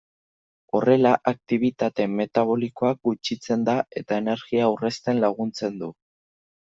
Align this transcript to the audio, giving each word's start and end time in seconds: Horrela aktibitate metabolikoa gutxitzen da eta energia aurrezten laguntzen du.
Horrela 0.77 1.09
aktibitate 1.31 2.07
metabolikoa 2.19 2.93
gutxitzen 3.09 3.65
da 3.67 3.75
eta 4.01 4.17
energia 4.23 4.65
aurrezten 4.69 5.21
laguntzen 5.25 5.77
du. 5.83 5.91